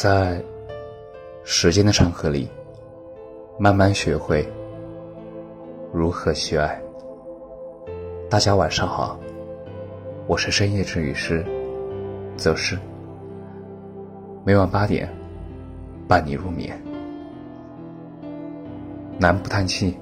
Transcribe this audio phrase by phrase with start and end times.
[0.00, 0.40] 在
[1.42, 2.48] 时间的长河里，
[3.58, 4.46] 慢慢学会
[5.92, 6.80] 如何去爱。
[8.30, 9.18] 大家晚上好，
[10.28, 11.44] 我是深夜治愈师，
[12.36, 12.78] 则是
[14.44, 15.12] 每晚八点
[16.06, 16.80] 伴你入眠。
[19.18, 19.98] 男不叹气，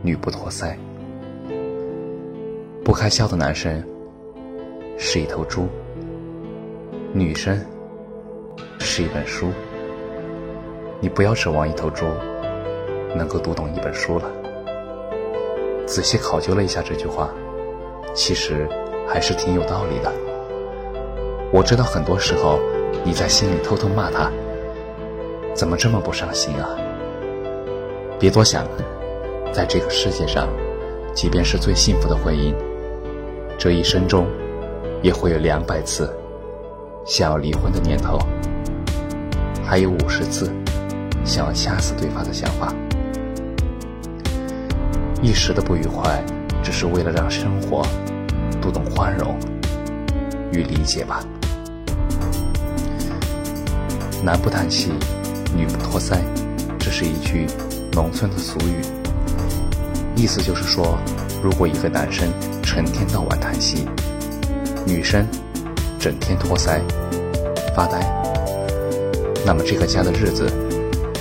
[0.00, 0.74] 女不托腮，
[2.82, 3.84] 不开窍的男生
[4.96, 5.68] 是一头猪，
[7.12, 7.62] 女生。
[8.94, 9.48] 是一本书，
[11.00, 12.04] 你不要指望一头猪
[13.16, 14.30] 能够读懂一本书了。
[15.86, 17.30] 仔细考究了一下这句话，
[18.12, 18.68] 其实
[19.08, 20.12] 还是挺有道理的。
[21.50, 22.60] 我知道很多时候
[23.02, 24.30] 你在心里偷偷骂他，
[25.54, 26.76] 怎么这么不上心啊？
[28.18, 28.66] 别多想，
[29.54, 30.46] 在这个世界上，
[31.14, 32.54] 即便是最幸福的婚姻，
[33.56, 34.26] 这一生中
[35.00, 36.14] 也会有两百次
[37.06, 38.18] 想要离婚的念头。
[39.72, 40.52] 还有五十次
[41.24, 42.74] 想要掐死对方的想法，
[45.22, 46.22] 一时的不愉快，
[46.62, 47.82] 只是为了让生活
[48.60, 49.34] 读懂宽容
[50.52, 51.24] 与理解吧。
[54.22, 54.92] 男不叹气，
[55.56, 56.18] 女不托腮，
[56.78, 57.46] 这是一句
[57.92, 58.82] 农村的俗语，
[60.14, 60.98] 意思就是说，
[61.42, 62.28] 如果一个男生
[62.62, 63.88] 成天到晚叹息，
[64.86, 65.26] 女生
[65.98, 66.78] 整天托腮
[67.74, 68.21] 发呆。
[69.44, 70.46] 那么这个家的日子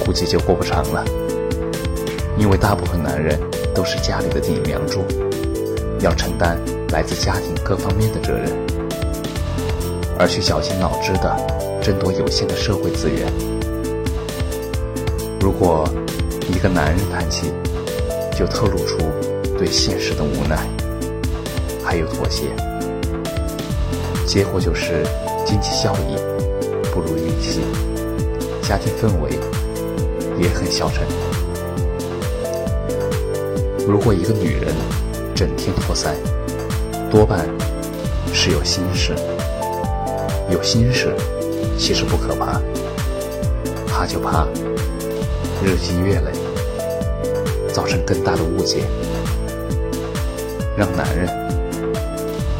[0.06, 1.04] 估计就过不长了，
[2.38, 3.40] 因为大部分男人
[3.74, 5.04] 都是家里的顶梁柱，
[6.02, 8.50] 要承担来自家庭各方面的责任，
[10.20, 11.36] 而去绞尽脑汁的
[11.82, 13.28] 争夺有限的社会资源。
[15.40, 15.88] 如果
[16.48, 17.52] 一个男人叹气，
[18.38, 18.98] 就透露出
[19.58, 20.58] 对现实的无奈，
[21.84, 22.46] 还有妥协，
[24.28, 25.04] 结果就是
[25.46, 26.16] 经济效益
[26.94, 27.62] 不如预期。
[28.62, 29.32] 家庭氛围
[30.40, 31.06] 也很消沉。
[33.88, 34.74] 如果一个女人
[35.36, 36.12] 整天托腮，
[37.12, 37.46] 多半
[38.32, 39.14] 是有心事。
[40.50, 41.14] 有心事
[41.78, 42.62] 其实不可怕，
[43.88, 44.46] 怕就怕
[45.64, 46.32] 日积月累，
[47.74, 48.84] 造成更大的误解，
[50.78, 51.28] 让男人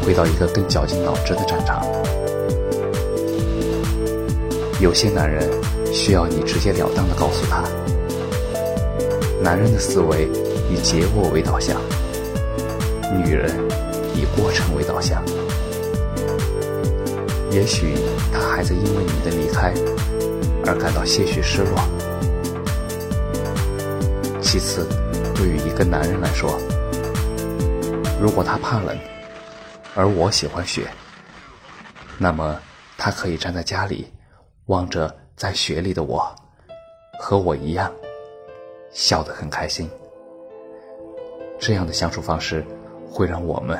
[0.04, 1.86] 回到一个更绞尽脑汁的战场。
[4.80, 5.48] 有些男人。
[5.92, 7.62] 需要你直截了当的告诉他，
[9.42, 10.26] 男人的思维
[10.70, 11.80] 以结果为导向，
[13.22, 13.54] 女人
[14.14, 15.22] 以过程为导向。
[17.50, 17.94] 也许
[18.32, 19.74] 他还在因为你的离开
[20.64, 21.78] 而感到些许失落。
[24.40, 24.86] 其次，
[25.34, 26.58] 对于一个男人来说，
[28.20, 28.96] 如果他怕冷，
[29.94, 30.86] 而我喜欢雪，
[32.16, 32.58] 那么
[32.96, 34.10] 他可以站在家里，
[34.66, 35.14] 望着。
[35.36, 36.24] 在雪里的我，
[37.18, 37.92] 和我一样，
[38.90, 39.90] 笑得很开心。
[41.58, 42.64] 这样的相处方式，
[43.08, 43.78] 会让我们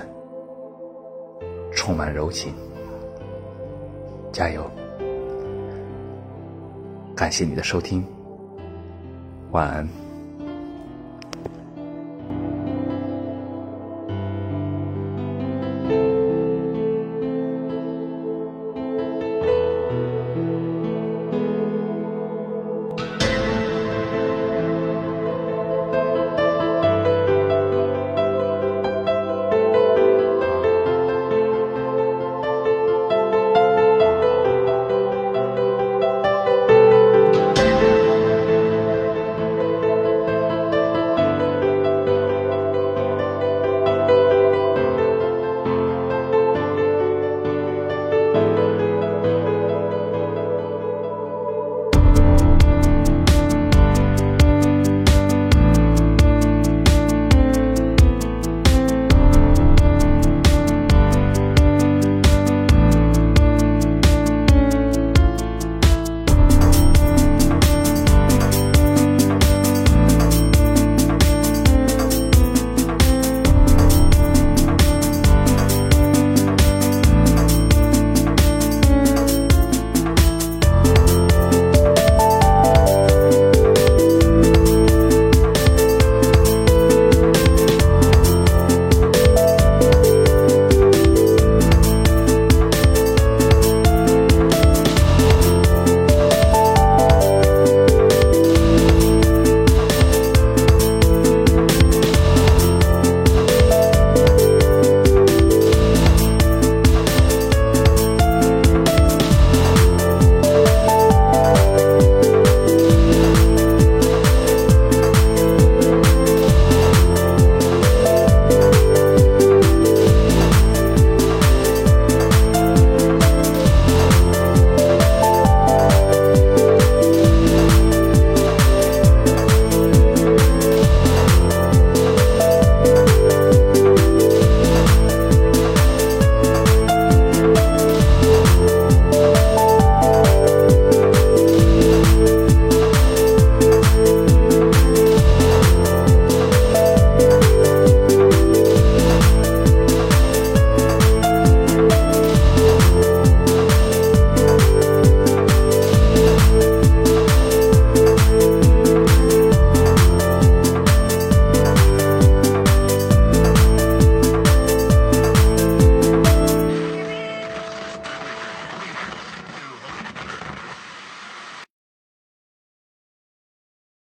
[1.73, 2.55] 充满柔情。
[4.33, 4.69] 加油！
[7.15, 8.05] 感谢你的收听，
[9.51, 10.02] 晚安。